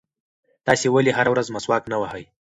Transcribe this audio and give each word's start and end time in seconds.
تاسې 0.65 0.87
ولې 0.91 1.11
هره 1.17 1.29
ورځ 1.31 1.47
مسواک 1.55 1.83
نه 1.91 1.97
وهئ؟ 2.01 2.23